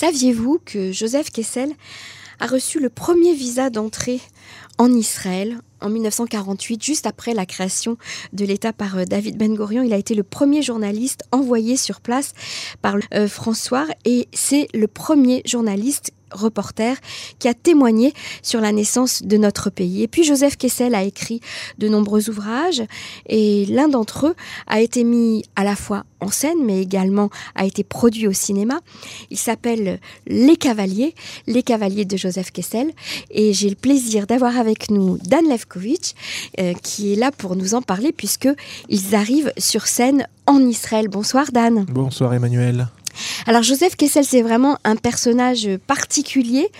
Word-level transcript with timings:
Saviez-vous 0.00 0.62
que 0.64 0.92
Joseph 0.92 1.28
Kessel 1.28 1.74
a 2.38 2.46
reçu 2.46 2.80
le 2.80 2.88
premier 2.88 3.34
visa 3.34 3.68
d'entrée 3.68 4.22
en 4.78 4.90
Israël 4.90 5.58
en 5.80 5.88
1948, 5.88 6.82
juste 6.82 7.06
après 7.06 7.34
la 7.34 7.46
création 7.46 7.96
de 8.32 8.44
l'État 8.44 8.72
par 8.72 8.98
euh, 8.98 9.04
David 9.04 9.36
Ben 9.36 9.54
Gurion. 9.54 9.82
Il 9.82 9.92
a 9.92 9.96
été 9.96 10.14
le 10.14 10.22
premier 10.22 10.62
journaliste 10.62 11.24
envoyé 11.32 11.76
sur 11.76 12.00
place 12.00 12.32
par 12.82 12.96
euh, 13.14 13.28
François 13.28 13.86
et 14.04 14.28
c'est 14.32 14.68
le 14.74 14.86
premier 14.86 15.42
journaliste 15.44 16.12
reporter 16.32 16.96
qui 17.38 17.48
a 17.48 17.54
témoigné 17.54 18.12
sur 18.42 18.60
la 18.60 18.72
naissance 18.72 19.22
de 19.22 19.36
notre 19.36 19.70
pays. 19.70 20.02
Et 20.02 20.08
puis 20.08 20.24
Joseph 20.24 20.56
Kessel 20.56 20.94
a 20.94 21.02
écrit 21.02 21.40
de 21.78 21.88
nombreux 21.88 22.30
ouvrages 22.30 22.82
et 23.26 23.66
l'un 23.66 23.88
d'entre 23.88 24.28
eux 24.28 24.34
a 24.66 24.80
été 24.80 25.04
mis 25.04 25.44
à 25.56 25.64
la 25.64 25.76
fois 25.76 26.04
en 26.20 26.28
scène 26.28 26.64
mais 26.64 26.80
également 26.80 27.30
a 27.54 27.64
été 27.64 27.84
produit 27.84 28.26
au 28.26 28.32
cinéma. 28.32 28.80
Il 29.30 29.38
s'appelle 29.38 30.00
Les 30.26 30.56
Cavaliers, 30.56 31.14
Les 31.46 31.62
Cavaliers 31.62 32.04
de 32.04 32.16
Joseph 32.16 32.50
Kessel 32.50 32.92
et 33.30 33.52
j'ai 33.52 33.68
le 33.68 33.76
plaisir 33.76 34.26
d'avoir 34.26 34.58
avec 34.58 34.90
nous 34.90 35.18
Dan 35.18 35.46
Euh, 36.58 36.72
qui 36.82 37.12
est 37.12 37.16
là 37.16 37.30
pour 37.30 37.56
nous 37.56 37.74
en 37.74 37.82
parler 37.82 38.12
puisque 38.12 38.48
ils 38.88 39.14
arrivent 39.14 39.52
sur 39.56 39.86
scène 39.86 40.26
en 40.46 40.60
Israël. 40.60 41.08
Bonsoir 41.08 41.52
Dan. 41.52 41.86
Bonsoir 41.88 42.34
Emmanuel. 42.34 42.88
Alors 43.46 43.62
Joseph 43.62 43.96
Kessel, 43.96 44.24
c'est 44.24 44.42
vraiment 44.42 44.78
un 44.84 44.96
personnage 44.96 45.68
particulier 45.86 46.70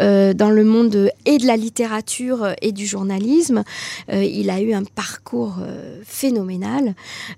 euh, 0.00 0.34
dans 0.34 0.50
le 0.50 0.64
monde 0.64 1.10
et 1.24 1.38
de 1.38 1.46
la 1.46 1.56
littérature 1.56 2.54
et 2.62 2.72
du 2.72 2.86
journalisme. 2.86 3.64
Euh, 4.12 4.22
il 4.22 4.50
a 4.50 4.60
eu 4.60 4.72
un 4.72 4.84
parcours 4.84 5.56
euh, 5.60 6.00
phénoménal. 6.04 6.94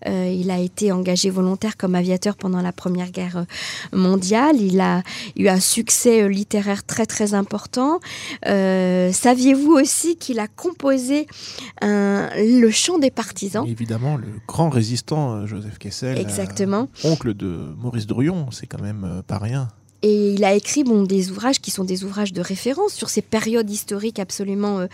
il 0.07 0.51
a 0.51 0.59
été 0.59 0.93
engagé 0.93 1.31
volontaire 1.31 1.77
comme 1.77 1.95
aviateur 1.95 2.37
pendant 2.37 2.63
la 2.63 2.73
Première 2.73 3.11
Guerre 3.11 3.45
mondiale. 3.93 4.61
Il 4.61 4.81
a 4.81 5.03
eu 5.37 5.49
un 5.49 5.61
succès 5.61 6.29
littéraire 6.29 6.85
très 6.85 7.07
très 7.07 7.35
important. 7.35 8.01
Saviez-vous 8.45 9.73
aussi 9.73 10.17
qu'il 10.17 10.39
a 10.39 10.47
composé 10.49 11.27
le 11.83 12.71
chant 12.71 12.99
des 12.99 13.11
partisans? 13.11 13.67
Évidemment, 13.67 14.17
le 14.17 14.29
grand 14.47 14.71
résistant 14.71 15.47
Joseph 15.47 15.79
Kessel. 15.79 16.19
Exactement. 16.19 16.89
oncle 17.05 17.35
de 17.35 17.75
Maurice 17.79 18.07
C'est 18.51 18.67
quand 18.67 18.83
même 18.83 19.05
euh, 19.05 19.23
pas 19.23 19.39
rien. 19.39 19.69
Et 20.03 20.33
il 20.33 20.45
a 20.45 20.55
écrit 20.55 20.85
bon, 20.85 21.03
des 21.03 21.31
ouvrages 21.31 21.61
qui 21.61 21.71
sont 21.71 21.85
des 21.85 22.05
ouvrages 22.05 22.33
de 22.33 22.41
référence 22.41 22.95
sur 22.95 23.11
ces 23.11 23.23
périodes 23.23 23.69
historiques 23.69 24.19
absolument 24.19 24.81
euh, 24.81 24.87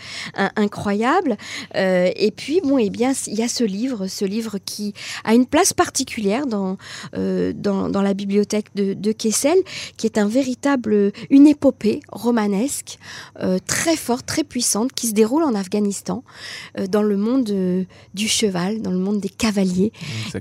incroyables. 0.55 1.37
Euh, 1.75 2.11
et 2.15 2.31
puis, 2.31 2.61
bon, 2.61 2.77
eh 2.77 2.89
bien, 2.89 3.13
il 3.27 3.35
y 3.35 3.43
a 3.43 3.47
ce 3.47 3.63
livre, 3.63 4.07
ce 4.07 4.25
livre 4.25 4.57
qui 4.63 4.93
a 5.23 5.33
une 5.33 5.45
place 5.45 5.71
particulière 5.71 6.45
dans, 6.45 6.77
euh, 7.15 7.53
dans, 7.55 7.89
dans, 7.89 8.01
la 8.01 8.13
bibliothèque 8.13 8.67
de, 8.75 8.93
de, 8.93 9.11
Kessel, 9.11 9.57
qui 9.95 10.07
est 10.07 10.17
un 10.17 10.27
véritable, 10.27 11.11
une 11.29 11.47
épopée 11.47 12.01
romanesque, 12.11 12.97
très 13.65 13.95
forte, 13.95 14.25
très 14.25 14.43
puissante, 14.43 14.91
qui 14.93 15.07
se 15.07 15.13
déroule 15.13 15.43
en 15.43 15.55
Afghanistan, 15.55 16.23
dans 16.89 17.01
le 17.01 17.17
monde 17.17 17.85
du 18.13 18.27
cheval, 18.27 18.81
dans 18.81 18.91
le 18.91 18.97
monde 18.97 19.19
des 19.19 19.29
cavaliers. 19.29 19.91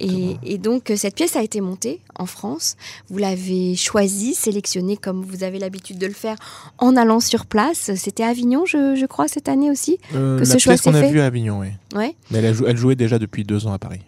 Et, 0.01 0.37
et, 0.43 0.59
donc, 0.59 0.93
cette 0.97 1.15
pièce 1.15 1.37
a 1.37 1.43
été 1.43 1.61
montée 1.61 2.01
en 2.19 2.27
France. 2.27 2.77
Vous 3.09 3.19
l'avez 3.19 3.77
choisie, 3.77 4.35
c'est 4.35 4.47
sélectionné 4.57 4.97
comme 4.97 5.23
vous 5.23 5.45
avez 5.45 5.59
l'habitude 5.59 5.99
de 5.99 6.07
le 6.07 6.15
faire 6.15 6.37
en 6.79 6.97
allant 6.97 7.21
sur 7.21 7.47
place. 7.47 7.91
C'était 7.97 8.23
à 8.23 8.29
Avignon, 8.29 8.65
je, 8.65 9.05
crois, 9.07 9.29
cette 9.29 9.49
année 9.49 9.71
aussi 9.71 9.99
euh, 10.15 10.39
que 10.39 10.45
ce 10.45 10.57
choix 10.59 10.79
qu'on 10.79 10.95
a 10.95 11.03
vu 11.03 11.21
à 11.21 11.27
Avignon, 11.27 11.61
oui. 11.61 11.69
Ouais. 11.95 12.15
Mais 12.31 12.39
elle, 12.39 12.77
jouait 12.77 12.97
déjà 12.97 13.19
depuis 13.19 13.45
deux 13.45 13.67
ans 13.67 13.73
à 13.73 13.79
Paris. 13.79 14.01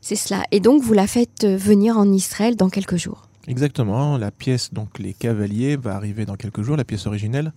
C'est 0.00 0.16
cela. 0.16 0.42
Et 0.50 0.60
donc, 0.60 0.82
vous 0.82 0.92
la 0.92 1.06
faites 1.06 1.44
euh, 1.44 1.56
venir 1.56 1.96
en 1.96 2.10
Israël 2.10 2.56
dans 2.56 2.70
quelques 2.70 2.96
jours. 2.96 3.28
Exactement. 3.46 4.18
La 4.18 4.30
pièce, 4.30 4.72
donc 4.72 4.98
Les 4.98 5.12
Cavaliers, 5.12 5.76
va 5.76 5.94
arriver 5.94 6.24
dans 6.26 6.36
quelques 6.36 6.62
jours, 6.62 6.76
la 6.76 6.84
pièce 6.84 7.06
originelle. 7.06 7.52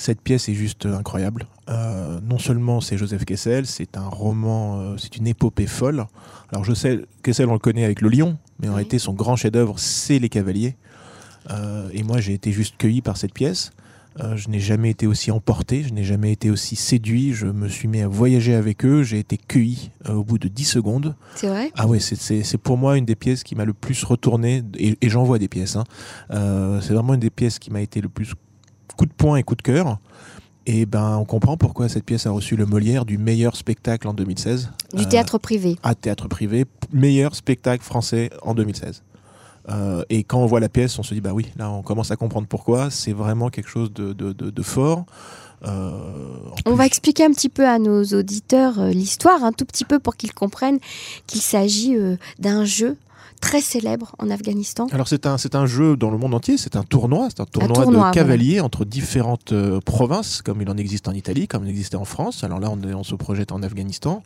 Cette 0.00 0.20
pièce 0.20 0.48
est 0.48 0.54
juste 0.54 0.86
incroyable. 0.86 1.46
Euh, 1.68 2.20
non 2.22 2.38
seulement 2.38 2.80
c'est 2.80 2.96
Joseph 2.96 3.24
Kessel, 3.24 3.66
c'est 3.66 3.96
un 3.96 4.08
roman, 4.08 4.96
c'est 4.96 5.16
une 5.16 5.26
épopée 5.26 5.66
folle. 5.66 6.06
Alors 6.52 6.64
je 6.64 6.72
sais, 6.72 7.00
Kessel 7.22 7.48
on 7.48 7.52
le 7.52 7.58
connaît 7.58 7.84
avec 7.84 8.00
Le 8.00 8.08
Lion, 8.08 8.38
mais 8.60 8.68
en 8.68 8.74
réalité 8.74 8.98
son 8.98 9.12
grand 9.12 9.36
chef-d'œuvre 9.36 9.78
c'est 9.78 10.18
Les 10.18 10.28
Cavaliers. 10.28 10.76
Euh, 11.50 11.88
et 11.92 12.02
moi, 12.02 12.20
j'ai 12.20 12.34
été 12.34 12.52
juste 12.52 12.76
cueilli 12.76 13.02
par 13.02 13.16
cette 13.16 13.32
pièce. 13.32 13.72
Euh, 14.18 14.36
je 14.36 14.48
n'ai 14.48 14.58
jamais 14.58 14.90
été 14.90 15.06
aussi 15.06 15.30
emporté, 15.30 15.84
je 15.84 15.94
n'ai 15.94 16.02
jamais 16.02 16.32
été 16.32 16.50
aussi 16.50 16.74
séduit. 16.74 17.32
Je 17.32 17.46
me 17.46 17.68
suis 17.68 17.86
mis 17.86 18.00
à 18.00 18.08
voyager 18.08 18.54
avec 18.54 18.84
eux. 18.84 19.02
J'ai 19.02 19.20
été 19.20 19.36
cueilli 19.36 19.92
euh, 20.08 20.14
au 20.14 20.24
bout 20.24 20.38
de 20.38 20.48
10 20.48 20.64
secondes. 20.64 21.14
C'est 21.36 21.46
vrai? 21.46 21.70
Ah 21.76 21.86
oui, 21.86 22.00
c'est 22.00 22.58
pour 22.58 22.76
moi 22.76 22.98
une 22.98 23.04
des 23.04 23.14
pièces 23.14 23.44
qui 23.44 23.54
m'a 23.54 23.64
le 23.64 23.72
plus 23.72 24.02
retourné. 24.02 24.62
Et, 24.76 24.96
j'en 25.08 25.22
vois 25.22 25.38
des 25.38 25.48
pièces. 25.48 25.76
Hein. 25.76 25.84
c'est 26.30 26.92
vraiment 26.92 27.14
une 27.14 27.20
des 27.20 27.30
pièces 27.30 27.58
qui 27.58 27.70
m'a 27.70 27.80
été 27.80 28.00
le 28.00 28.08
plus 28.08 28.34
coup 28.96 29.06
de 29.06 29.12
poing 29.12 29.36
et 29.36 29.42
coup 29.42 29.54
de 29.54 29.62
cœur. 29.62 29.98
Et 30.66 30.86
ben, 30.86 31.16
on 31.16 31.24
comprend 31.24 31.56
pourquoi 31.56 31.88
cette 31.88 32.04
pièce 32.04 32.26
a 32.26 32.30
reçu 32.30 32.54
le 32.54 32.66
Molière 32.66 33.04
du 33.04 33.18
meilleur 33.18 33.56
spectacle 33.56 34.06
en 34.06 34.14
2016. 34.14 34.70
Du 34.94 35.06
théâtre 35.06 35.38
privé. 35.38 35.76
À 35.82 35.94
théâtre 35.94 36.28
privé, 36.28 36.66
meilleur 36.92 37.34
spectacle 37.34 37.82
français 37.82 38.30
en 38.42 38.54
2016. 38.54 39.02
Euh, 39.68 40.02
et 40.08 40.24
quand 40.24 40.38
on 40.38 40.46
voit 40.46 40.60
la 40.60 40.68
pièce, 40.68 40.98
on 40.98 41.02
se 41.02 41.14
dit 41.14 41.20
bah 41.20 41.32
oui, 41.32 41.46
là 41.56 41.70
on 41.70 41.82
commence 41.82 42.10
à 42.10 42.16
comprendre 42.16 42.46
pourquoi. 42.46 42.90
C'est 42.90 43.12
vraiment 43.12 43.50
quelque 43.50 43.68
chose 43.68 43.92
de, 43.92 44.12
de, 44.12 44.32
de, 44.32 44.62
fort. 44.62 45.04
Euh, 45.66 45.90
on 46.66 46.74
va 46.74 46.86
expliquer 46.86 47.24
un 47.24 47.32
petit 47.32 47.50
peu 47.50 47.66
à 47.66 47.78
nos 47.78 48.02
auditeurs 48.04 48.80
euh, 48.80 48.90
l'histoire, 48.90 49.44
un 49.44 49.52
tout 49.52 49.66
petit 49.66 49.84
peu 49.84 49.98
pour 49.98 50.16
qu'ils 50.16 50.32
comprennent 50.32 50.78
qu'il 51.26 51.42
s'agit 51.42 51.96
d'un 52.38 52.64
jeu 52.64 52.96
très 53.40 53.60
célèbre 53.60 54.14
en 54.18 54.30
Afghanistan. 54.30 54.86
Alors 54.92 55.08
c'est 55.08 55.26
un, 55.26 55.38
c'est 55.38 55.54
un 55.54 55.66
jeu 55.66 55.96
dans 55.96 56.10
le 56.10 56.18
monde 56.18 56.34
entier, 56.34 56.58
c'est 56.58 56.76
un 56.76 56.82
tournoi, 56.82 57.28
c'est 57.30 57.40
un 57.40 57.46
tournoi, 57.46 57.86
de 57.86 58.14
cavaliers 58.14 58.60
entre 58.60 58.84
différentes 58.84 59.54
provinces, 59.80 60.42
comme 60.42 60.60
il 60.62 60.70
en 60.70 60.76
existe 60.76 61.08
en 61.08 61.12
Italie, 61.12 61.48
comme 61.48 61.64
il 61.64 61.70
existait 61.70 61.96
en 61.96 62.04
France. 62.04 62.44
Alors 62.44 62.60
là 62.60 62.70
on, 62.70 62.78
on 62.94 63.04
se 63.04 63.14
projette 63.14 63.52
en 63.52 63.62
Afghanistan. 63.62 64.22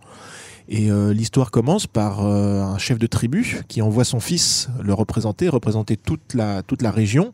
Et 0.69 0.91
euh, 0.91 1.13
l'histoire 1.13 1.51
commence 1.51 1.87
par 1.87 2.25
euh, 2.25 2.63
un 2.63 2.79
chef 2.79 2.99
de 2.99 3.07
tribu 3.07 3.61
qui 3.69 3.83
envoie 3.83 4.05
son 4.05 4.21
fils 4.21 4.69
le 4.83 4.95
représenter, 4.95 5.49
représenter 5.49 5.97
toute 5.97 6.33
la, 6.35 6.63
toute 6.63 6.81
la 6.81 6.91
région. 6.91 7.33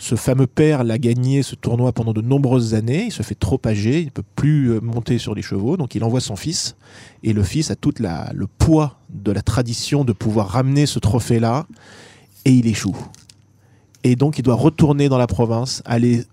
Ce 0.00 0.14
fameux 0.14 0.46
père 0.46 0.82
l'a 0.82 0.96
gagné 0.96 1.42
ce 1.42 1.54
tournoi 1.54 1.92
pendant 1.92 2.14
de 2.14 2.22
nombreuses 2.22 2.72
années. 2.72 3.04
Il 3.08 3.12
se 3.12 3.22
fait 3.22 3.34
trop 3.34 3.60
âgé, 3.66 4.00
il 4.00 4.06
ne 4.06 4.10
peut 4.10 4.24
plus 4.34 4.70
euh, 4.70 4.80
monter 4.80 5.18
sur 5.18 5.34
les 5.34 5.42
chevaux, 5.42 5.76
donc 5.76 5.94
il 5.94 6.02
envoie 6.02 6.22
son 6.22 6.36
fils. 6.36 6.74
Et 7.22 7.34
le 7.34 7.42
fils 7.42 7.70
a 7.70 7.76
tout 7.76 7.92
le 7.98 8.46
poids 8.46 8.98
de 9.10 9.30
la 9.30 9.42
tradition 9.42 10.02
de 10.06 10.14
pouvoir 10.14 10.48
ramener 10.48 10.86
ce 10.86 10.98
trophée-là, 10.98 11.66
et 12.46 12.50
il 12.50 12.66
échoue. 12.66 12.96
Et 14.02 14.16
donc 14.16 14.38
il 14.38 14.42
doit 14.42 14.54
retourner 14.54 15.10
dans 15.10 15.18
la 15.18 15.26
province, 15.26 15.82
aller 15.84 16.24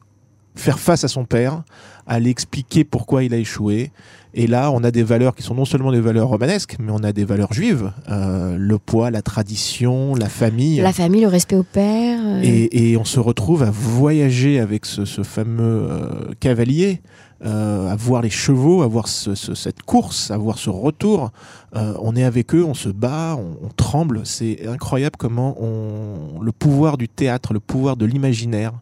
faire 0.57 0.79
face 0.79 1.03
à 1.03 1.07
son 1.07 1.25
père, 1.25 1.63
aller 2.05 2.29
expliquer 2.29 2.83
pourquoi 2.83 3.23
il 3.23 3.33
a 3.33 3.37
échoué. 3.37 3.91
Et 4.33 4.45
là, 4.45 4.71
on 4.71 4.83
a 4.83 4.91
des 4.91 5.01
valeurs 5.01 5.33
qui 5.33 5.41
sont 5.41 5.55
non 5.55 5.65
seulement 5.65 5.91
des 5.91 5.99
valeurs 5.99 6.27
romanesques, 6.27 6.75
mais 6.79 6.91
on 6.91 7.03
a 7.03 7.11
des 7.11 7.25
valeurs 7.25 7.53
juives. 7.53 7.91
Euh, 8.09 8.55
le 8.55 8.77
poids, 8.77 9.09
la 9.09 9.23
tradition, 9.23 10.13
la 10.13 10.29
famille. 10.29 10.79
La 10.79 10.93
famille, 10.93 11.21
le 11.21 11.27
respect 11.27 11.55
au 11.55 11.63
père. 11.63 12.19
Euh. 12.23 12.41
Et, 12.43 12.95
on 12.97 13.05
se 13.05 13.19
retrouve 13.19 13.63
à 13.63 13.71
voyager 13.71 14.59
avec 14.59 14.85
ce, 14.85 15.05
fameux 15.23 15.87
euh, 15.89 16.33
cavalier, 16.39 17.01
à 17.43 17.95
voir 17.95 18.21
les 18.21 18.29
chevaux, 18.29 18.81
à 18.81 18.87
voir 18.87 19.07
cette 19.07 19.81
course, 19.83 20.31
à 20.31 20.37
voir 20.37 20.57
ce 20.57 20.69
retour. 20.69 21.31
on 21.73 22.15
est 22.15 22.23
avec 22.23 22.53
eux, 22.53 22.63
on 22.63 22.73
se 22.73 22.89
bat, 22.89 23.37
on, 23.37 23.69
tremble. 23.69 24.21
C'est 24.23 24.67
incroyable 24.67 25.15
comment 25.17 25.55
on, 25.59 26.41
le 26.41 26.51
pouvoir 26.51 26.97
du 26.97 27.07
théâtre, 27.07 27.53
le 27.53 27.59
pouvoir 27.59 27.95
de 27.95 28.05
l'imaginaire, 28.05 28.73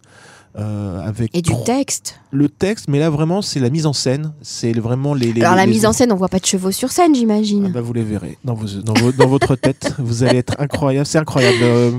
euh, 0.57 0.99
avec 1.01 1.35
et 1.35 1.41
du 1.41 1.51
texte. 1.65 2.19
Le 2.31 2.49
texte, 2.49 2.87
mais 2.87 2.99
là 2.99 3.09
vraiment 3.09 3.41
c'est 3.41 3.59
la 3.59 3.69
mise 3.69 3.85
en 3.85 3.93
scène, 3.93 4.33
c'est 4.41 4.71
vraiment 4.73 5.13
les, 5.13 5.33
les 5.33 5.41
Alors 5.41 5.55
la 5.55 5.65
mise 5.65 5.85
en 5.85 5.93
scène, 5.93 6.11
on 6.11 6.15
voit 6.15 6.29
pas 6.29 6.39
de 6.39 6.45
chevaux 6.45 6.71
sur 6.71 6.91
scène, 6.91 7.13
j'imagine. 7.13 7.65
Ah 7.67 7.73
bah, 7.73 7.81
vous 7.81 7.93
les 7.93 8.03
verrez 8.03 8.37
dans, 8.43 8.53
vos, 8.53 8.67
dans, 8.81 8.93
dans 8.93 9.27
votre 9.27 9.55
tête, 9.55 9.93
vous 9.99 10.23
allez 10.23 10.37
être 10.37 10.55
incroyable, 10.59 11.05
c'est 11.05 11.17
incroyable. 11.17 11.57
Euh, 11.61 11.91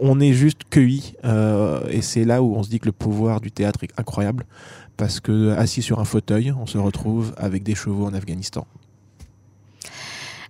on, 0.00 0.20
est 0.20 0.32
juste 0.32 0.60
cueillis 0.70 1.14
euh, 1.24 1.80
et 1.90 2.00
c'est 2.00 2.24
là 2.24 2.42
où 2.42 2.54
on 2.54 2.62
se 2.62 2.70
dit 2.70 2.80
que 2.80 2.86
le 2.86 2.92
pouvoir 2.92 3.40
du 3.40 3.50
théâtre 3.50 3.84
est 3.84 3.92
incroyable 3.98 4.44
parce 4.96 5.20
que 5.20 5.50
assis 5.50 5.82
sur 5.82 6.00
un 6.00 6.04
fauteuil, 6.04 6.52
on 6.58 6.66
se 6.66 6.78
retrouve 6.78 7.34
avec 7.36 7.62
des 7.62 7.74
chevaux 7.74 8.06
en 8.06 8.14
Afghanistan. 8.14 8.66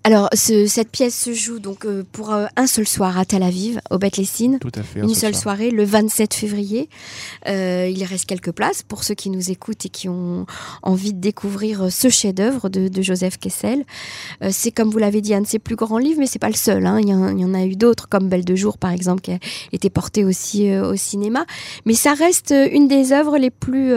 Alors, 0.04 0.28
cette 0.32 0.90
pièce 0.90 1.16
se 1.16 1.32
joue 1.32 1.60
donc 1.60 1.84
euh, 1.84 2.02
pour 2.10 2.32
euh, 2.32 2.46
un 2.56 2.66
seul 2.66 2.88
soir 2.88 3.19
à 3.19 3.25
Tel 3.25 3.43
Aviv, 3.44 3.81
au 3.90 3.99
Beth 3.99 4.14
Tout 4.14 4.72
à 4.75 4.82
fait. 4.82 5.00
Une 5.00 5.14
seule 5.14 5.37
soirée, 5.37 5.70
le 5.70 5.84
27 5.84 6.34
février. 6.34 6.88
Euh, 7.49 7.88
il 7.88 8.02
reste 8.04 8.26
quelques 8.26 8.50
places 8.50 8.82
pour 8.82 9.04
ceux 9.04 9.14
qui 9.14 9.31
nous 9.31 9.50
écoutent 9.50 9.87
et 9.87 9.88
qui 9.88 10.08
ont 10.08 10.46
envie 10.82 11.12
de 11.12 11.20
découvrir 11.20 11.93
ce 11.93 12.08
chef-d'œuvre 12.08 12.69
de, 12.69 12.90
Joseph 13.02 13.38
Kessel. 13.38 13.84
c'est 14.50 14.70
comme 14.70 14.90
vous 14.90 14.99
l'avez 14.99 15.20
dit, 15.20 15.34
un 15.34 15.40
de 15.40 15.46
ses 15.46 15.58
plus 15.58 15.76
grands 15.76 15.99
livres, 15.99 16.20
mais 16.20 16.26
c'est 16.26 16.38
pas 16.38 16.48
le 16.48 16.55
seul. 16.55 16.87
Hein. 16.87 17.00
Il, 17.00 17.08
y 17.08 17.14
en, 17.14 17.55
a 17.55 17.64
eu 17.64 17.75
d'autres, 17.76 18.08
comme 18.08 18.28
Belle 18.28 18.44
de 18.44 18.55
jour, 18.55 18.78
par 18.78 18.93
exemple, 18.93 19.22
qui 19.22 19.32
a 19.32 19.38
été 19.72 19.90
porté 19.90 20.25
aussi 20.25 20.72
au 20.76 20.96
cinéma. 20.96 21.46
Mais 21.84 21.94
ça 21.94 22.14
reste 22.14 22.55
une 22.72 22.87
des 22.87 23.12
œuvres 23.12 23.38
les 23.38 23.50
plus 23.50 23.93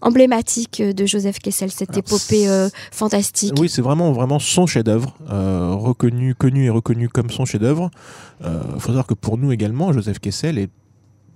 emblématique 0.00 0.82
de 0.82 1.06
Joseph 1.06 1.38
Kessel, 1.38 1.70
cette 1.70 1.96
épopée 1.96 2.48
fantastique. 2.90 3.54
Oui, 3.58 3.68
c'est 3.68 3.82
vraiment, 3.82 4.12
vraiment 4.12 4.38
son 4.38 4.66
chef-d'œuvre, 4.66 5.16
reconnu, 5.28 6.34
connu 6.34 6.66
et 6.66 6.70
reconnu 6.70 7.08
comme 7.08 7.30
son 7.30 7.44
chef-d'œuvre. 7.44 7.90
Il 8.42 8.80
faut 8.80 8.88
savoir 8.88 9.06
que 9.06 9.14
pour 9.14 9.38
nous 9.38 9.52
également, 9.52 9.92
Joseph 9.92 10.18
Kessel 10.18 10.58
est 10.58 10.70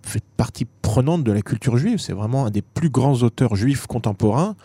fait 0.08 0.22
partie 0.36 0.66
prenante 0.82 1.24
de 1.24 1.32
la 1.32 1.42
culture 1.42 1.76
juive. 1.76 1.98
C'est 1.98 2.12
vraiment 2.12 2.46
un 2.46 2.50
des 2.50 2.62
plus 2.62 2.90
grands 2.90 3.22
auteurs 3.22 3.56
juifs 3.56 3.86
contemporains. 3.86 4.56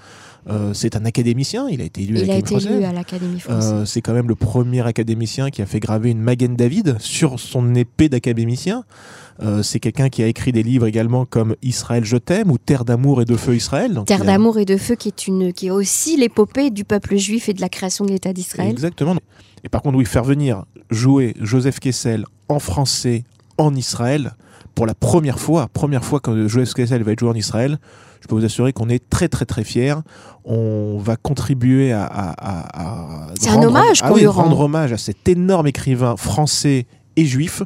Euh, 0.50 0.74
c'est 0.74 0.96
un 0.96 1.06
académicien, 1.06 1.68
il 1.70 1.82
a 1.82 1.84
été 1.84 2.02
élu 2.02 2.18
à 2.18 2.94
l'Académie 2.94 3.40
française. 3.40 3.74
Euh, 3.74 3.86
c'est 3.86 4.02
quand 4.02 4.14
même 4.14 4.28
le 4.28 4.36
premier 4.36 4.86
académicien 4.86 5.50
qui 5.50 5.62
a 5.62 5.66
fait 5.66 5.80
graver 5.80 6.12
une 6.12 6.22
Magen 6.22 6.56
David 6.56 6.96
sur 7.00 7.40
son 7.40 7.76
épée 7.76 8.10
d'académicien. 8.10 8.84
Euh, 9.42 9.64
c'est 9.64 9.80
quelqu'un 9.80 10.10
qui 10.10 10.24
a 10.24 10.28
écrit 10.28 10.52
des 10.52 10.64
livres 10.64 10.88
également 10.88 11.26
comme 11.26 11.56
Israël 11.62 12.04
je 12.04 12.18
t'aime 12.18 12.52
ou 12.52 12.58
Terre 12.58 12.84
d'amour 12.84 13.22
et 13.22 13.26
de 13.26 13.36
feu 13.36 13.56
Israël. 13.56 14.02
Terre 14.06 14.26
d'amour 14.26 14.58
et 14.58 14.66
de 14.66 14.78
feu 14.78 14.96
qui 14.96 15.10
est, 15.10 15.28
une, 15.28 15.54
qui 15.54 15.68
est 15.68 15.72
aussi 15.72 16.18
l'épopée 16.18 16.72
du 16.72 16.84
peuple 16.84 17.18
juif 17.18 17.48
et 17.50 17.54
de 17.54 17.62
la 17.62 17.70
création 17.70 18.06
de 18.06 18.12
l'État 18.12 18.34
d'Israël. 18.34 18.72
Exactement. 18.72 19.16
Et 19.64 19.70
par 19.70 19.82
contre, 19.82 19.98
oui, 19.98 20.06
faire 20.06 20.24
venir 20.24 20.66
jouer 20.90 21.36
Joseph 21.40 21.80
Kessel 21.80 22.26
en 22.48 22.60
français 22.60 23.24
en 23.58 23.76
Israël, 23.76 24.34
pour 24.76 24.86
la 24.86 24.94
première 24.94 25.40
fois, 25.40 25.68
première 25.74 26.04
fois 26.04 26.20
que 26.20 26.48
Joseph 26.48 26.74
Kessel 26.74 27.04
va 27.04 27.12
être 27.12 27.20
joué 27.20 27.30
en 27.30 27.36
Israël, 27.36 27.80
je 28.22 28.28
peux 28.28 28.36
vous 28.36 28.46
assurer 28.46 28.74
qu'on 28.74 28.90
est 28.90 29.10
très 29.10 29.30
très 29.30 29.46
très 29.46 29.64
fiers. 29.64 29.96
On 30.44 30.98
va 30.98 31.16
contribuer 31.16 31.92
à, 31.94 32.36
un 33.48 33.64
hommage 33.64 34.02
ah 34.04 34.12
rendre 34.28 34.60
hommage 34.60 34.92
à 34.92 34.98
cet 34.98 35.28
énorme 35.30 35.68
écrivain 35.68 36.18
français 36.18 36.86
et 37.16 37.26
juif. 37.26 37.64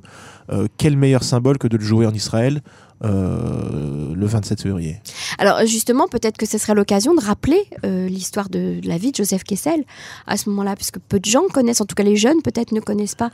Euh, 0.51 0.67
quel 0.77 0.97
meilleur 0.97 1.23
symbole 1.23 1.57
que 1.57 1.67
de 1.67 1.77
le 1.77 1.83
jouer 1.83 2.05
en 2.05 2.13
Israël 2.13 2.61
euh, 3.05 4.13
le 4.15 4.25
27 4.25 4.61
février. 4.61 4.97
Alors 5.37 5.65
justement, 5.65 6.07
peut-être 6.07 6.37
que 6.37 6.45
ce 6.45 6.57
serait 6.57 6.73
l'occasion 6.73 7.13
de 7.13 7.21
rappeler 7.21 7.61
euh, 7.85 8.07
l'histoire 8.07 8.49
de, 8.49 8.79
la 8.83 8.97
vie 8.97 9.11
de 9.11 9.17
Joseph 9.17 9.43
Kessel 9.43 9.83
à 10.27 10.37
ce 10.37 10.49
moment-là, 10.49 10.75
puisque 10.75 10.99
peu 10.99 11.19
de 11.19 11.25
gens 11.25 11.43
connaissent, 11.53 11.81
en 11.81 11.85
tout 11.85 11.95
cas 11.95 12.03
les 12.03 12.15
jeunes 12.15 12.41
peut-être 12.41 12.71
ne 12.71 12.79
connaissent 12.79 13.15
pas 13.15 13.29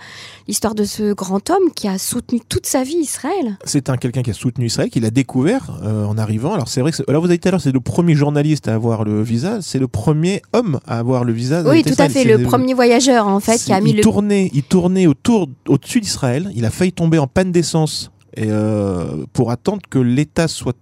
l'histoire 0.47 0.75
de 0.75 0.83
ce 0.85 1.13
grand 1.13 1.49
homme 1.49 1.71
qui 1.75 1.87
a 1.87 1.97
soutenu 1.97 2.39
toute 2.47 2.65
sa 2.65 2.83
vie 2.83 2.95
Israël. 2.95 3.57
C'est 3.63 3.89
un 3.89 3.97
quelqu'un 3.97 4.23
qui 4.23 4.31
a 4.31 4.33
soutenu 4.33 4.65
Israël, 4.65 4.89
qui 4.89 4.99
l'a 4.99 5.11
découvert 5.11 5.79
euh, 5.83 6.05
en 6.05 6.17
arrivant. 6.17 6.53
Alors 6.53 6.67
c'est 6.67 6.81
vrai 6.81 6.91
que 6.91 7.03
là 7.07 7.19
vous 7.19 7.25
avez 7.25 7.37
dit 7.37 7.39
tout 7.39 7.49
à 7.49 7.51
l'heure, 7.51 7.61
c'est 7.61 7.71
le 7.71 7.79
premier 7.79 8.15
journaliste 8.15 8.67
à 8.67 8.73
avoir 8.73 9.03
le 9.03 9.21
visa, 9.21 9.59
c'est 9.61 9.79
le 9.79 9.87
premier 9.87 10.41
homme 10.53 10.79
à 10.87 10.97
avoir 10.97 11.23
le 11.23 11.33
visa. 11.33 11.63
Oui, 11.69 11.83
tout 11.83 11.93
à 11.99 12.09
fait, 12.09 12.23
le 12.23 12.41
premier 12.43 12.73
voyageur 12.73 13.27
en 13.27 13.39
fait 13.39 13.57
qui 13.57 13.73
a 13.73 13.81
mis 13.81 13.91
il 13.91 13.97
le 13.97 14.01
tournait, 14.03 14.49
il 14.53 14.63
tournait 14.63 15.07
autour, 15.07 15.47
au-dessus 15.67 16.01
d'Israël. 16.01 16.51
Il 16.55 16.65
a 16.65 16.71
failli 16.71 16.91
tomber 16.91 17.19
en 17.19 17.27
panne 17.27 17.51
d'essence 17.51 18.11
et 18.35 18.47
euh, 18.49 19.25
pour 19.33 19.51
attendre 19.51 19.81
que 19.89 19.99
l'État 19.99 20.47
soit 20.47 20.77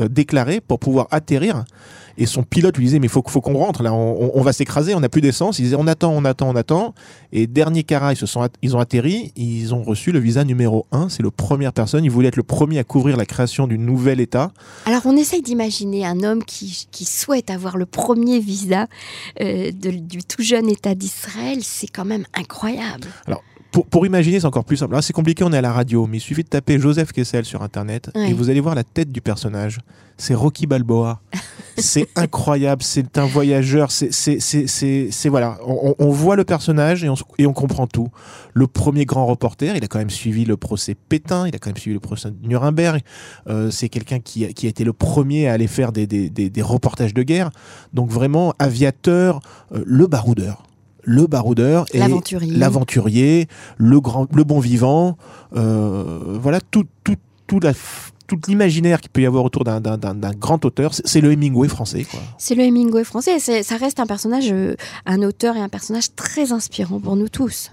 euh, 0.00 0.08
déclaré 0.08 0.60
pour 0.60 0.78
pouvoir 0.78 1.06
atterrir. 1.10 1.64
Et 2.18 2.26
son 2.26 2.42
pilote 2.42 2.76
lui 2.76 2.84
disait 2.84 2.98
mais 2.98 3.08
faut 3.08 3.22
faut 3.26 3.40
qu'on 3.40 3.56
rentre 3.56 3.82
là, 3.82 3.92
on, 3.92 4.42
va 4.42 4.52
s'écraser, 4.52 4.94
on 4.94 5.00
n'a 5.00 5.08
plus 5.08 5.20
d'essence. 5.20 5.58
Il 5.58 5.62
disait 5.62 5.76
on 5.78 5.86
attend, 5.86 6.12
on 6.12 6.24
attend, 6.24 6.50
on 6.50 6.56
attend. 6.56 6.94
Et 7.32 7.46
dernier 7.46 7.84
cara, 7.84 8.12
ils 8.12 8.16
se 8.16 8.26
sont 8.26 8.46
ils 8.60 8.76
ont 8.76 8.80
atterri, 8.80 9.32
ils 9.36 9.74
ont 9.74 9.82
reçu 9.82 10.12
le 10.12 10.18
visa 10.18 10.44
numéro 10.44 10.86
1. 10.92 11.08
C'est 11.08 11.22
le 11.22 11.30
première 11.30 11.72
personne. 11.72 12.04
Il 12.04 12.10
voulait 12.10 12.28
être 12.28 12.36
le 12.36 12.42
premier 12.42 12.78
à 12.78 12.84
couvrir 12.84 13.16
la 13.16 13.26
création 13.26 13.66
du 13.66 13.78
nouvel 13.78 14.20
État. 14.20 14.52
Alors 14.86 15.02
on 15.06 15.16
essaye 15.16 15.42
d'imaginer 15.42 16.06
un 16.06 16.22
homme 16.22 16.44
qui, 16.44 16.86
qui, 16.90 17.04
souhaite 17.04 17.50
avoir 17.50 17.76
le 17.76 17.86
premier 17.86 18.40
visa 18.40 18.86
euh, 19.40 19.70
du 19.72 20.24
tout 20.24 20.42
jeune 20.42 20.68
État 20.68 20.94
d'Israël. 20.94 21.58
C'est 21.62 21.88
quand 21.88 22.04
même 22.04 22.24
incroyable. 22.34 23.08
Alors 23.26 23.42
pour, 23.72 24.06
imaginer, 24.06 24.38
c'est 24.38 24.46
encore 24.46 24.64
plus 24.64 24.76
simple. 24.76 24.96
c'est 25.02 25.12
compliqué, 25.14 25.44
on 25.44 25.52
est 25.52 25.56
à 25.56 25.62
la 25.62 25.72
radio, 25.72 26.06
mais 26.06 26.18
il 26.18 26.20
suffit 26.20 26.42
de 26.42 26.48
taper 26.48 26.78
Joseph 26.78 27.12
Kessel 27.12 27.44
sur 27.44 27.62
Internet 27.62 28.10
et 28.14 28.34
vous 28.34 28.50
allez 28.50 28.60
voir 28.60 28.74
la 28.74 28.84
tête 28.84 29.10
du 29.10 29.22
personnage. 29.22 29.78
C'est 30.18 30.34
Rocky 30.34 30.66
Balboa. 30.66 31.20
c'est 31.78 32.06
incroyable, 32.14 32.82
c'est 32.82 33.16
un 33.16 33.24
voyageur. 33.24 33.90
C'est 33.90 35.28
voilà, 35.28 35.58
on, 35.64 36.10
voit 36.10 36.36
le 36.36 36.44
personnage 36.44 37.02
et 37.02 37.08
on, 37.08 37.14
et 37.38 37.46
on 37.46 37.54
comprend 37.54 37.86
tout. 37.86 38.08
Le 38.52 38.66
premier 38.66 39.06
grand 39.06 39.24
reporter, 39.24 39.74
il 39.74 39.82
a 39.82 39.86
quand 39.86 39.98
même 39.98 40.10
suivi 40.10 40.44
le 40.44 40.58
procès 40.58 40.94
Pétain, 40.94 41.48
il 41.48 41.56
a 41.56 41.58
quand 41.58 41.70
même 41.70 41.78
suivi 41.78 41.94
le 41.94 42.00
procès 42.00 42.28
Nuremberg. 42.42 43.00
Euh, 43.48 43.70
c'est 43.70 43.88
quelqu'un 43.88 44.20
qui, 44.20 44.52
qui, 44.52 44.66
a 44.66 44.68
été 44.68 44.84
le 44.84 44.92
premier 44.92 45.48
à 45.48 45.54
aller 45.54 45.66
faire 45.66 45.92
des, 45.92 46.06
des, 46.06 46.28
des, 46.28 46.62
reportages 46.62 47.14
de 47.14 47.22
guerre. 47.22 47.50
Donc 47.94 48.10
vraiment, 48.10 48.52
aviateur, 48.58 49.40
euh, 49.74 49.82
le 49.86 50.06
baroudeur 50.06 50.62
le 51.02 51.26
baroudeur 51.26 51.86
et 51.92 51.98
l'aventurier, 51.98 53.48
le 53.76 54.00
grand, 54.00 54.26
le 54.34 54.44
bon 54.44 54.60
vivant, 54.60 55.16
euh, 55.56 56.38
voilà 56.40 56.60
tout, 56.60 56.86
tout, 57.04 57.16
tout 57.46 57.60
la, 57.60 57.72
tout 58.26 58.38
l'imaginaire 58.48 59.00
qu'il 59.00 59.10
peut 59.10 59.22
y 59.22 59.26
avoir 59.26 59.44
autour 59.44 59.64
d'un 59.64 59.80
grand 60.34 60.64
auteur, 60.64 60.92
c'est 60.94 61.20
le 61.20 61.32
Hemingway 61.32 61.68
français. 61.68 62.06
C'est 62.38 62.54
le 62.54 62.62
Hemingway 62.64 63.04
français. 63.04 63.38
Ça 63.38 63.76
reste 63.76 64.00
un 64.00 64.06
personnage, 64.06 64.50
euh, 64.50 64.74
un 65.06 65.22
auteur 65.22 65.56
et 65.56 65.60
un 65.60 65.68
personnage 65.68 66.14
très 66.14 66.52
inspirant 66.52 67.00
pour 67.00 67.16
nous 67.16 67.28
tous. 67.28 67.72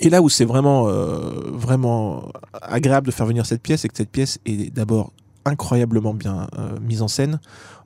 Et 0.00 0.10
là 0.10 0.22
où 0.22 0.28
c'est 0.28 0.44
vraiment, 0.44 0.88
euh, 0.88 1.30
vraiment 1.52 2.28
agréable 2.60 3.06
de 3.06 3.12
faire 3.12 3.26
venir 3.26 3.46
cette 3.46 3.62
pièce, 3.62 3.82
c'est 3.82 3.88
que 3.88 3.96
cette 3.96 4.10
pièce 4.10 4.38
est 4.44 4.74
d'abord 4.74 5.12
incroyablement 5.44 6.14
bien 6.14 6.48
mise 6.80 7.02
en 7.02 7.08
scène. 7.08 7.38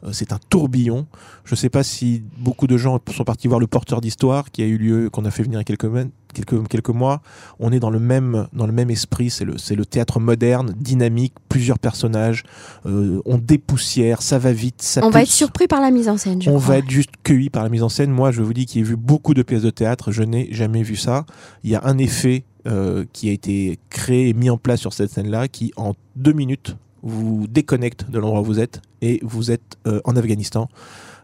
Euh, 0.04 0.10
c'est 0.12 0.32
un 0.32 0.38
tourbillon. 0.48 1.06
Je 1.44 1.54
ne 1.54 1.56
sais 1.56 1.70
pas 1.70 1.82
si 1.82 2.22
beaucoup 2.38 2.66
de 2.66 2.76
gens 2.76 3.00
sont 3.14 3.24
partis 3.24 3.48
voir 3.48 3.60
le 3.60 3.66
porteur 3.66 4.00
d'histoire 4.00 4.50
qui 4.50 4.62
a 4.62 4.66
eu 4.66 4.78
lieu, 4.78 5.10
qu'on 5.10 5.24
a 5.24 5.30
fait 5.30 5.42
venir 5.42 5.58
il 5.58 5.60
y 5.60 5.72
a 5.72 5.76
quelques, 5.76 5.90
quelques, 6.34 6.68
quelques 6.68 6.88
mois. 6.90 7.20
On 7.58 7.72
est 7.72 7.80
dans 7.80 7.90
le 7.90 7.98
même, 7.98 8.46
dans 8.52 8.66
le 8.66 8.72
même 8.72 8.90
esprit. 8.90 9.30
C'est 9.30 9.44
le, 9.44 9.56
le 9.70 9.86
théâtre 9.86 10.20
moderne, 10.20 10.74
dynamique, 10.76 11.34
plusieurs 11.48 11.78
personnages. 11.78 12.44
Euh, 12.86 13.20
on 13.24 13.38
dépoussière, 13.38 14.22
ça 14.22 14.38
va 14.38 14.52
vite. 14.52 14.82
Ça 14.82 15.04
on 15.04 15.10
va 15.10 15.22
être 15.22 15.28
surpris 15.28 15.66
par 15.66 15.80
la 15.80 15.90
mise 15.90 16.08
en 16.08 16.16
scène. 16.16 16.40
on 16.46 16.58
va 16.58 16.78
être 16.78 16.90
juste 16.90 17.10
cueilli 17.24 17.50
par 17.50 17.64
la 17.64 17.68
mise 17.68 17.82
en 17.82 17.88
scène. 17.88 18.10
Moi, 18.10 18.30
je 18.30 18.42
vous 18.42 18.52
dis 18.52 18.66
qu'il 18.66 18.82
ai 18.82 18.84
vu 18.84 18.96
beaucoup 18.96 19.34
de 19.34 19.42
pièces 19.42 19.62
de 19.62 19.70
théâtre. 19.70 20.12
Je 20.12 20.22
n'ai 20.22 20.48
jamais 20.52 20.82
vu 20.82 20.96
ça. 20.96 21.26
Il 21.64 21.70
y 21.70 21.74
a 21.74 21.82
un 21.84 21.98
effet 21.98 22.44
euh, 22.66 23.04
qui 23.12 23.28
a 23.30 23.32
été 23.32 23.78
créé 23.90 24.28
et 24.28 24.32
mis 24.32 24.50
en 24.50 24.58
place 24.58 24.80
sur 24.80 24.92
cette 24.92 25.10
scène-là 25.10 25.48
qui, 25.48 25.72
en 25.76 25.94
deux 26.14 26.32
minutes, 26.32 26.76
vous 27.02 27.46
déconnecte 27.48 28.10
de 28.10 28.18
l'endroit 28.18 28.40
où 28.40 28.44
vous 28.44 28.60
êtes 28.60 28.80
et 29.02 29.20
vous 29.22 29.50
êtes 29.50 29.76
euh, 29.86 30.00
en 30.04 30.16
Afghanistan. 30.16 30.68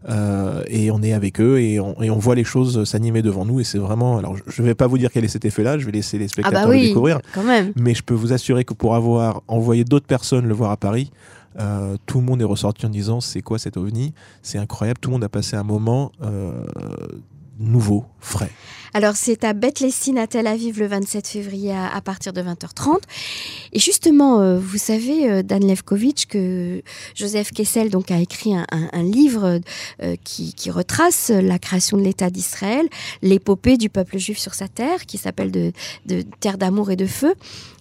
Euh, 0.09 0.63
et 0.67 0.91
on 0.91 1.03
est 1.03 1.15
avec 1.15 1.41
eux 1.41 1.59
et 1.59 1.81
on, 1.81 2.01
et 2.03 2.11
on 2.11 2.19
voit 2.19 2.35
les 2.35 2.45
choses 2.45 2.85
s'animer 2.85 3.23
devant 3.23 3.47
nous 3.47 3.61
et 3.61 3.65
c'est 3.65 3.79
vraiment 3.79 4.19
alors 4.19 4.37
je 4.47 4.61
ne 4.61 4.67
vais 4.67 4.75
pas 4.75 4.87
vous 4.87 4.99
dire 4.99 5.11
quel 5.11 5.25
est 5.25 5.29
cet 5.29 5.47
effet 5.47 5.63
là 5.63 5.79
je 5.79 5.87
vais 5.87 5.93
laisser 5.93 6.19
les 6.19 6.29
spectateurs 6.29 6.65
ah 6.65 6.67
bah 6.67 6.75
le 6.75 6.79
découvrir 6.79 7.21
quand 7.33 7.43
même. 7.43 7.73
mais 7.75 7.95
je 7.95 8.03
peux 8.03 8.13
vous 8.13 8.35
assurer 8.35 8.67
que 8.67 8.75
pour 8.75 8.97
avoir 8.97 9.41
envoyé 9.49 9.83
d'autres 9.83 10.05
personnes 10.05 10.47
le 10.47 10.53
voir 10.53 10.73
à 10.73 10.77
Paris 10.77 11.11
euh, 11.59 11.97
tout 12.05 12.19
le 12.19 12.25
monde 12.27 12.43
est 12.43 12.45
ressorti 12.45 12.85
en 12.85 12.91
disant 12.91 13.23
c'est 13.23 13.41
quoi 13.41 13.59
cet 13.59 13.79
ovni? 13.79 14.13
C'est 14.43 14.59
incroyable 14.59 14.99
tout 15.01 15.09
le 15.09 15.15
monde 15.15 15.25
a 15.25 15.31
passé 15.31 15.57
un 15.57 15.63
moment 15.63 16.13
nouveau, 17.59 18.05
frais. 18.21 18.51
Alors 18.97 19.17
c'est 19.17 19.43
à 19.43 19.55
Beth-Lessine 19.55 20.19
à 20.19 20.29
Tel 20.29 20.47
Aviv 20.47 20.79
le 20.79 20.87
27 20.87 21.27
février 21.27 21.75
à, 21.75 22.01
partir 22.01 22.33
de 22.33 22.41
20h30. 22.41 23.01
Et 23.73 23.81
justement, 23.81 24.41
euh, 24.41 24.57
vous 24.57 24.79
savez, 24.79 25.29
euh, 25.29 25.43
Dan 25.43 25.67
Levkovitch, 25.67 26.27
que 26.27 26.81
Joseph 27.17 27.51
Kessel 27.51 27.91
donc, 27.91 28.13
a 28.13 28.21
écrit 28.21 28.55
un, 28.55 29.03
livre 29.03 29.59
euh, 30.01 30.15
qui, 30.23 30.55
retrace 30.71 31.31
la 31.31 31.59
création 31.59 31.97
de 31.97 32.03
l'État 32.03 32.31
d'Israël, 32.31 32.89
l'épopée 33.21 33.77
du 33.77 33.91
peuple 33.91 34.19
juif 34.19 34.39
sur 34.39 34.55
sa 34.55 34.69
terre, 34.69 35.07
qui 35.07 35.19
s'appelle 35.19 35.51
de, 35.51 35.73
de 36.07 36.23
Terre 36.41 36.57
d'amour 36.57 36.93
et 36.93 36.97
de 36.97 37.07
feu. 37.07 37.35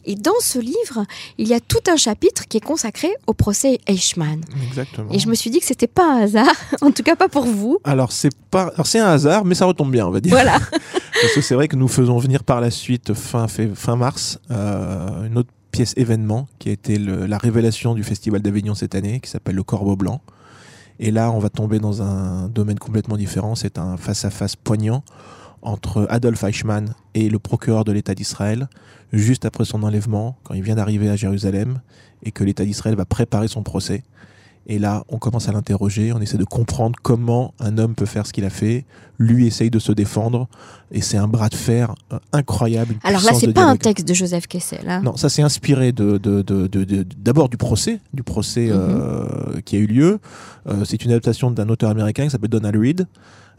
Et 0.05 0.15
dans 0.15 0.39
ce 0.41 0.59
livre, 0.59 1.05
il 1.37 1.47
y 1.47 1.53
a 1.53 1.59
tout 1.59 1.79
un 1.87 1.95
chapitre 1.95 2.47
qui 2.47 2.57
est 2.57 2.65
consacré 2.65 3.09
au 3.27 3.33
procès 3.33 3.79
Eichmann. 3.87 4.41
Exactement. 4.67 5.11
Et 5.11 5.19
je 5.19 5.27
me 5.29 5.35
suis 5.35 5.49
dit 5.49 5.59
que 5.59 5.65
c'était 5.65 5.87
pas 5.87 6.05
un 6.05 6.21
hasard, 6.23 6.55
en 6.81 6.91
tout 6.91 7.03
cas 7.03 7.15
pas 7.15 7.29
pour 7.29 7.45
vous. 7.45 7.79
Alors 7.83 8.11
c'est 8.11 8.35
pas, 8.51 8.71
alors 8.73 8.87
c'est 8.87 8.99
un 8.99 9.07
hasard, 9.07 9.45
mais 9.45 9.55
ça 9.55 9.62
retombe 9.65 9.91
bien, 9.91 10.07
on 10.07 10.11
va 10.11 10.19
dire. 10.19 10.31
Voilà. 10.31 10.59
Parce 11.21 11.33
que 11.35 11.41
c'est 11.41 11.55
vrai 11.55 11.67
que 11.67 11.75
nous 11.75 11.87
faisons 11.87 12.17
venir 12.17 12.43
par 12.43 12.61
la 12.61 12.71
suite 12.71 13.13
fin, 13.13 13.47
fin 13.47 13.95
mars 13.95 14.39
euh, 14.51 15.27
une 15.27 15.37
autre 15.37 15.49
pièce 15.71 15.93
événement 15.97 16.47
qui 16.59 16.69
a 16.69 16.71
été 16.71 16.97
la 16.97 17.37
révélation 17.37 17.95
du 17.95 18.03
Festival 18.03 18.41
d'Avignon 18.41 18.75
cette 18.75 18.93
année, 18.93 19.19
qui 19.19 19.29
s'appelle 19.29 19.55
Le 19.55 19.63
Corbeau 19.63 19.95
Blanc. 19.95 20.21
Et 20.99 21.11
là, 21.11 21.31
on 21.31 21.39
va 21.39 21.49
tomber 21.49 21.79
dans 21.79 22.01
un 22.01 22.47
domaine 22.47 22.77
complètement 22.77 23.17
différent. 23.17 23.55
C'est 23.55 23.79
un 23.79 23.97
face 23.97 24.25
à 24.25 24.29
-face 24.29 24.55
poignant 24.61 25.03
entre 25.63 26.05
Adolf 26.09 26.43
Eichmann 26.43 26.93
et 27.13 27.29
le 27.29 27.39
procureur 27.39 27.85
de 27.85 27.91
l'État 27.91 28.13
d'Israël, 28.13 28.67
juste 29.11 29.45
après 29.45 29.65
son 29.65 29.81
enlèvement, 29.83 30.37
quand 30.43 30.53
il 30.53 30.61
vient 30.61 30.75
d'arriver 30.75 31.09
à 31.09 31.15
Jérusalem, 31.15 31.79
et 32.21 32.31
que 32.31 32.43
l'État 32.43 32.65
d'Israël 32.65 32.95
va 32.95 33.05
préparer 33.05 33.47
son 33.47 33.63
procès. 33.63 34.03
Et 34.67 34.79
là, 34.79 35.03
on 35.09 35.17
commence 35.17 35.49
à 35.49 35.51
l'interroger, 35.51 36.13
on 36.13 36.21
essaie 36.21 36.37
de 36.37 36.45
comprendre 36.45 36.97
comment 37.01 37.53
un 37.59 37.77
homme 37.77 37.95
peut 37.95 38.05
faire 38.05 38.25
ce 38.25 38.31
qu'il 38.31 38.45
a 38.45 38.49
fait. 38.49 38.85
Lui 39.19 39.45
essaye 39.45 39.69
de 39.69 39.79
se 39.79 39.91
défendre, 39.91 40.47
et 40.91 41.01
c'est 41.01 41.17
un 41.17 41.27
bras 41.27 41.49
de 41.49 41.55
fer 41.55 41.93
euh, 42.11 42.19
incroyable. 42.31 42.95
Alors 43.03 43.21
là, 43.23 43.33
c'est 43.33 43.53
pas 43.53 43.65
un 43.65 43.75
texte 43.75 44.07
de 44.07 44.13
Joseph 44.13 44.47
Kessel. 44.47 44.89
Hein. 44.89 45.01
Non, 45.03 45.15
ça 45.17 45.29
s'est 45.29 45.41
inspiré 45.41 45.91
de, 45.91 46.17
d'abord 47.17 47.49
du 47.49 47.57
procès, 47.57 47.99
du 48.13 48.23
procès 48.23 48.67
mhm. 48.67 48.73
euh, 48.73 49.61
qui 49.65 49.75
a 49.75 49.79
eu 49.79 49.87
lieu. 49.87 50.19
Euh, 50.67 50.85
c'est 50.85 51.03
une 51.03 51.11
adaptation 51.11 51.51
d'un 51.51 51.69
auteur 51.69 51.89
américain 51.89 52.23
qui 52.23 52.29
s'appelle 52.29 52.49
Donald 52.49 52.75
Reed. 52.75 53.05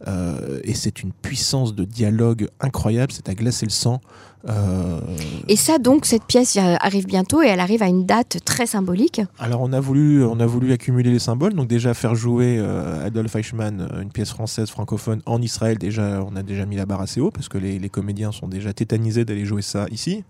Et 0.07 0.75
c'est 0.75 1.03
une 1.03 1.13
puissance 1.13 1.75
de 1.75 1.85
dialogue 1.85 2.49
incroyable, 2.61 3.13
c'est 3.13 3.29
à 3.29 3.35
glacer 3.35 3.67
le 3.67 3.71
sang. 3.71 4.01
Euh, 4.49 5.01
et 5.49 5.57
ça, 5.57 5.79
donc, 5.79 6.05
cette 6.05 6.25
pièce 6.25 6.57
arrive 6.57 7.07
bientôt 7.07 7.43
et 7.43 7.47
elle 7.47 7.61
arrive 7.61 7.83
à 7.83 7.87
une 7.87 8.05
date 8.05 8.39
très 8.45 8.67
symbolique. 8.67 9.23
Alors, 9.39 9.63
on 9.63 9.73
a 9.73 9.81
voulu, 9.81 10.25
on 10.25 10.39
a 10.41 10.47
voulu 10.47 10.73
accumuler 10.73 11.11
les 11.11 11.19
symboles. 11.19 11.55
Donc, 11.55 11.69
déjà, 11.69 11.95
faire 11.95 12.15
jouer 12.15 12.57
euh, 12.59 13.07
Adolf 13.07 13.35
Eichmann, 13.37 13.81
euh, 13.81 14.03
une 14.03 14.11
pièce 14.11 14.31
française 14.31 14.69
francophone 14.71 15.23
en 15.27 15.41
Israël, 15.41 15.79
déjà, 15.79 16.23
on 16.23 16.37
a 16.37 16.43
déjà 16.43 16.67
mis 16.67 16.77
la 16.77 16.87
barre 16.87 17.01
assez 17.01 17.21
haut 17.21 17.31
parce 17.31 17.49
que 17.49 17.59
les, 17.59 17.89
comédiens 17.89 18.33
sont 18.33 18.49
déjà 18.49 18.73
tétanisés 18.73 19.25
d'aller 19.25 19.45
jouer 19.45 19.63
ça 19.63 19.87
ici. 19.91 20.25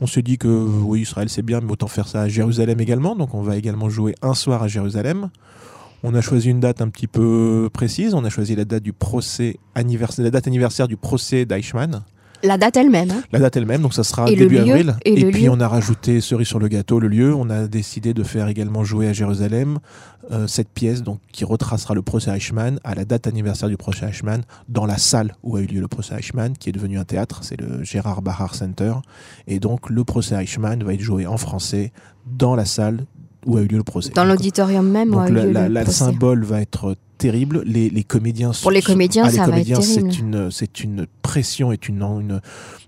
On 0.00 0.06
s'est 0.06 0.22
dit 0.22 0.38
que 0.38 0.48
oui, 0.48 1.00
Israël, 1.00 1.28
c'est 1.28 1.42
bien, 1.42 1.60
mais 1.60 1.72
autant 1.72 1.88
faire 1.88 2.06
ça 2.06 2.22
à 2.22 2.28
Jérusalem 2.28 2.80
également. 2.80 3.16
Donc, 3.16 3.34
on 3.34 3.42
va 3.42 3.56
également 3.56 3.88
jouer 3.88 4.14
un 4.22 4.34
soir 4.34 4.62
à 4.62 4.68
Jérusalem. 4.68 5.30
On 6.02 6.14
a 6.14 6.20
choisi 6.20 6.50
une 6.50 6.60
date 6.60 6.80
un 6.80 6.88
petit 6.88 7.06
peu 7.06 7.68
précise. 7.72 8.14
On 8.14 8.24
a 8.24 8.30
choisi 8.30 8.54
la 8.54 8.64
date 8.64 8.82
du 8.82 8.92
procès 8.92 9.56
anniversaire, 9.74 10.24
la 10.24 10.30
date 10.30 10.46
anniversaire 10.46 10.88
du 10.88 10.96
procès 10.96 11.44
d'Eichmann. 11.44 12.02
La 12.42 12.58
date 12.58 12.76
elle-même. 12.76 13.10
Hein. 13.10 13.22
La 13.32 13.38
date 13.38 13.56
elle-même, 13.56 13.82
donc 13.82 13.94
ça 13.94 14.04
sera 14.04 14.26
début 14.26 14.58
avril. 14.58 14.94
Et, 15.04 15.24
puis 15.30 15.48
on 15.48 15.58
a 15.58 15.68
rajouté 15.68 16.20
cerise 16.20 16.46
sur 16.46 16.58
le 16.58 16.68
gâteau, 16.68 17.00
le 17.00 17.08
lieu. 17.08 17.34
On 17.34 17.50
a 17.50 17.66
décidé 17.66 18.14
de 18.14 18.22
faire 18.22 18.48
également 18.48 18.84
jouer 18.84 19.08
à 19.08 19.12
Jérusalem 19.12 19.78
euh, 20.32 20.46
cette 20.46 20.68
pièce 20.68 21.02
donc 21.02 21.20
qui 21.32 21.44
retracera 21.44 21.94
le 21.94 22.02
procès 22.02 22.30
Eichmann 22.36 22.78
à 22.84 22.94
la 22.94 23.04
date 23.04 23.26
anniversaire 23.26 23.68
du 23.68 23.76
procès 23.76 24.06
Eichmann 24.06 24.42
dans 24.68 24.86
la 24.86 24.98
salle 24.98 25.34
où 25.42 25.56
a 25.56 25.60
eu 25.60 25.66
lieu 25.66 25.80
le 25.80 25.88
procès 25.88 26.14
Eichmann, 26.18 26.56
qui 26.56 26.68
est 26.68 26.72
devenu 26.72 26.98
un 26.98 27.04
théâtre, 27.04 27.40
c'est 27.42 27.60
le 27.60 27.82
Gérard 27.82 28.22
Bahar 28.22 28.54
Center. 28.54 28.94
Et 29.46 29.58
donc 29.58 29.88
le 29.88 30.04
procès 30.04 30.34
Eichmann 30.40 30.82
va 30.82 30.94
être 30.94 31.00
joué 31.00 31.26
en 31.26 31.36
français 31.36 31.92
dans 32.26 32.54
la 32.54 32.64
salle 32.64 33.06
où 33.46 33.56
a 33.56 33.62
eu 33.62 33.66
lieu 33.66 33.78
le 33.78 33.84
procès. 33.84 34.10
Dans 34.10 34.24
l'auditorium 34.24 34.88
même 34.88 35.14
où 35.14 35.18
a 35.18 35.28
eu 35.28 35.32
lieu 35.32 35.52
le, 35.52 35.68
le 35.68 35.86
symbole 35.86 36.44
va 36.44 36.60
être 36.60 36.96
terrible. 37.16 37.62
Les, 37.64 37.90
les 37.90 38.04
comédiens 38.04 38.52
Pour 38.62 38.70
les 38.70 38.82
comédiens, 38.82 39.24
ah, 39.26 39.30
ça 39.30 39.46
va 39.46 39.58
être 39.58 39.66
terrible. 39.66 39.82
C'est 39.82 40.18
une, 40.18 40.50
c'est 40.50 40.80
une 40.80 41.06
pression 41.22 41.72
une, 41.72 41.78
une, 42.02 42.40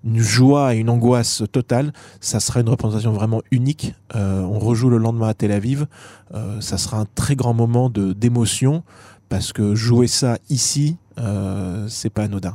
une, 0.04 0.18
joie 0.18 0.74
et 0.74 0.78
une 0.78 0.90
angoisse 0.90 1.42
totale. 1.50 1.92
Ça 2.20 2.40
sera 2.40 2.60
une 2.60 2.68
représentation 2.68 3.12
vraiment 3.12 3.42
unique. 3.50 3.94
Euh, 4.14 4.42
on 4.42 4.58
rejoue 4.58 4.90
le 4.90 4.98
lendemain 4.98 5.28
à 5.28 5.34
Tel 5.34 5.52
Aviv. 5.52 5.86
Euh, 6.34 6.60
ça 6.60 6.78
sera 6.78 6.98
un 6.98 7.06
très 7.14 7.36
grand 7.36 7.54
moment 7.54 7.90
de, 7.90 8.12
d'émotion 8.12 8.82
parce 9.28 9.52
que 9.52 9.74
jouer 9.74 10.06
ça 10.06 10.38
ici, 10.50 10.96
euh, 11.18 11.86
c'est 11.88 12.10
pas 12.10 12.24
anodin. 12.24 12.54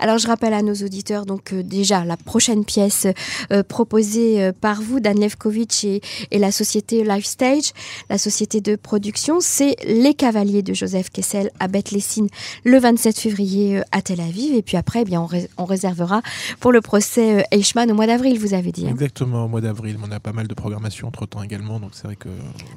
Alors 0.00 0.18
je 0.18 0.26
rappelle 0.26 0.52
à 0.52 0.62
nos 0.62 0.74
auditeurs 0.74 1.26
donc 1.26 1.52
euh, 1.52 1.62
déjà 1.62 2.04
la 2.04 2.16
prochaine 2.16 2.64
pièce 2.64 3.06
euh, 3.52 3.62
proposée 3.62 4.42
euh, 4.42 4.52
par 4.52 4.80
vous, 4.82 5.00
Dan 5.00 5.18
Levkovitch 5.18 5.84
et, 5.84 6.00
la 6.32 6.52
société 6.52 7.02
Life 7.02 7.24
Stage, 7.24 7.72
la 8.10 8.18
société 8.18 8.60
de 8.60 8.76
production, 8.76 9.38
c'est 9.40 9.76
Les 9.86 10.14
Cavaliers 10.14 10.62
de 10.62 10.74
Joseph 10.74 11.10
Kessel 11.10 11.50
à 11.60 11.68
Beth 11.68 11.90
Lessine 11.90 12.28
le 12.64 12.78
27 12.78 13.18
février 13.18 13.80
à 13.90 14.02
Tel 14.02 14.20
Aviv. 14.20 14.54
Et 14.54 14.62
puis 14.62 14.76
après, 14.76 15.02
eh 15.02 15.04
bien, 15.04 15.26
on, 15.56 15.64
réservera 15.64 16.20
pour 16.60 16.72
le 16.72 16.80
procès 16.80 17.46
Eichmann 17.50 17.90
au 17.90 17.94
mois 17.94 18.06
d'avril, 18.06 18.38
vous 18.38 18.54
avez 18.54 18.70
dit. 18.70 18.86
Hein. 18.86 18.90
Exactement, 18.90 19.46
au 19.46 19.48
mois 19.48 19.60
d'avril. 19.60 19.96
On 20.06 20.12
a 20.12 20.20
pas 20.20 20.32
mal 20.32 20.46
de 20.46 20.54
programmation 20.54 21.08
entre 21.08 21.26
temps 21.26 21.42
également, 21.42 21.80
donc 21.80 21.90
c'est 21.92 22.04
vrai 22.04 22.16
que. 22.16 22.28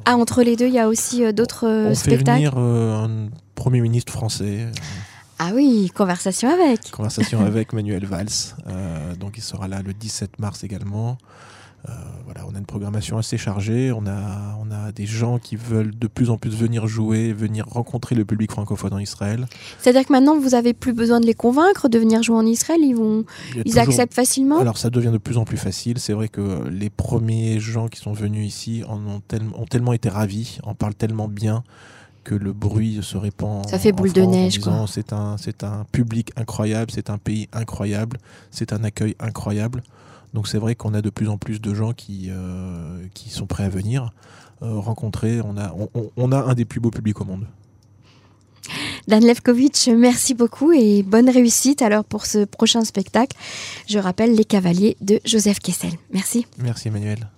Ah, 0.05 0.15
entre 0.15 0.41
les 0.41 0.55
deux, 0.55 0.67
il 0.67 0.73
y 0.73 0.79
a 0.79 0.87
aussi 0.87 1.31
d'autres 1.33 1.91
spectacles. 1.93 2.23
On 2.23 2.25
fait 2.25 2.37
venir 2.37 2.57
un 2.57 3.29
Premier 3.55 3.81
ministre 3.81 4.13
français. 4.13 4.67
Ah 5.41 5.51
oui, 5.55 5.89
conversation 5.95 6.49
avec. 6.49 6.91
Conversation 6.91 7.39
avec 7.45 7.71
Manuel 7.71 8.05
Valls. 8.05 8.27
Euh, 8.67 9.15
donc 9.15 9.37
il 9.37 9.41
sera 9.41 9.69
là 9.69 9.81
le 9.81 9.93
17 9.93 10.37
mars 10.37 10.65
également. 10.65 11.17
Euh, 11.87 11.93
voilà, 12.25 12.41
on 12.45 12.53
a 12.55 12.57
une 12.57 12.65
programmation 12.65 13.17
assez 13.17 13.37
chargée. 13.37 13.93
On 13.93 14.05
a, 14.05 14.57
on 14.61 14.69
a 14.69 14.91
des 14.91 15.05
gens 15.05 15.39
qui 15.39 15.55
veulent 15.55 15.97
de 15.97 16.07
plus 16.07 16.29
en 16.29 16.37
plus 16.37 16.53
venir 16.57 16.87
jouer, 16.87 17.31
venir 17.31 17.65
rencontrer 17.69 18.15
le 18.15 18.25
public 18.25 18.51
francophone 18.51 18.91
en 18.93 18.99
Israël. 18.99 19.45
C'est-à-dire 19.79 20.05
que 20.05 20.11
maintenant, 20.11 20.37
vous 20.37 20.55
avez 20.55 20.73
plus 20.73 20.91
besoin 20.91 21.21
de 21.21 21.25
les 21.25 21.33
convaincre 21.33 21.87
de 21.87 21.97
venir 21.97 22.21
jouer 22.21 22.35
en 22.35 22.45
Israël. 22.45 22.81
Ils 22.83 22.97
vont, 22.97 23.23
ils 23.63 23.79
acceptent 23.79 24.13
facilement? 24.13 24.59
Alors 24.59 24.77
ça 24.77 24.89
devient 24.89 25.11
de 25.11 25.17
plus 25.17 25.37
en 25.37 25.45
plus 25.45 25.57
facile. 25.57 25.99
C'est 25.99 26.13
vrai 26.13 26.27
que 26.27 26.67
les 26.67 26.89
premiers 26.89 27.61
gens 27.61 27.87
qui 27.87 28.01
sont 28.01 28.11
venus 28.11 28.45
ici 28.45 28.83
en 28.89 28.97
ont, 29.07 29.21
ont 29.57 29.65
tellement 29.65 29.93
été 29.93 30.09
ravis, 30.09 30.59
en 30.63 30.75
parlent 30.75 30.95
tellement 30.95 31.29
bien 31.29 31.63
que 32.23 32.35
le 32.35 32.53
bruit 32.53 32.99
se 33.01 33.17
répand. 33.17 33.67
Ça 33.67 33.79
fait 33.79 33.91
boule 33.91 34.13
de 34.13 34.21
neige. 34.21 34.59
C'est 34.87 35.13
un, 35.13 35.37
c'est 35.37 35.63
un 35.63 35.85
public 35.91 36.31
incroyable, 36.35 36.91
c'est 36.91 37.09
un 37.09 37.17
pays 37.17 37.47
incroyable, 37.53 38.17
c'est 38.51 38.73
un 38.73 38.83
accueil 38.83 39.15
incroyable. 39.19 39.83
Donc 40.33 40.47
c'est 40.47 40.57
vrai 40.57 40.75
qu'on 40.75 40.93
a 40.93 41.01
de 41.01 41.09
plus 41.09 41.27
en 41.27 41.37
plus 41.37 41.59
de 41.59 41.73
gens 41.73 41.93
qui, 41.93 42.27
euh, 42.29 43.03
qui 43.13 43.29
sont 43.29 43.47
prêts 43.47 43.63
à 43.63 43.69
venir 43.69 44.11
euh, 44.61 44.79
rencontrer. 44.79 45.41
On 45.41 45.57
a, 45.57 45.73
on, 46.15 46.31
a 46.31 46.37
un 46.37 46.53
des 46.53 46.65
plus 46.65 46.79
beaux 46.79 46.91
publics 46.91 47.19
au 47.21 47.25
monde. 47.25 47.45
Dan 49.07 49.25
Levkovitch, 49.25 49.87
merci 49.87 50.35
beaucoup 50.35 50.71
et 50.71 51.01
bonne 51.01 51.29
réussite 51.29 51.81
alors 51.81 52.03
pour 52.03 52.27
ce 52.27 52.45
prochain 52.45 52.83
spectacle. 52.83 53.35
Je 53.87 53.97
rappelle 53.97 54.35
Les 54.35 54.45
Cavaliers 54.45 54.97
de 55.01 55.19
Joseph 55.25 55.59
Kessel. 55.59 55.93
Merci. 56.11 56.45
Merci 56.59 56.89
Emmanuel. 56.89 57.29